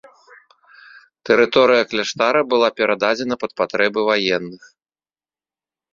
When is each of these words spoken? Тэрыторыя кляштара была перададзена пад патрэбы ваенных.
Тэрыторыя 1.29 1.83
кляштара 1.91 2.41
была 2.55 2.69
перададзена 2.81 3.35
пад 3.45 3.51
патрэбы 3.61 3.99
ваенных. 4.11 4.63